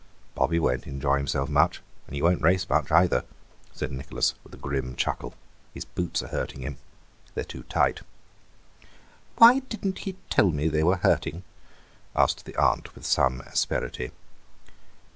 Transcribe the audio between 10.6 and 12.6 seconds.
they were hurting?" asked the